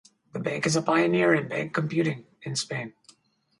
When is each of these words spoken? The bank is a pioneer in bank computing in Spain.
The 0.33 0.39
bank 0.39 0.65
is 0.65 0.75
a 0.75 0.81
pioneer 0.81 1.35
in 1.35 1.47
bank 1.47 1.75
computing 1.75 2.25
in 2.41 2.55
Spain. 2.55 2.95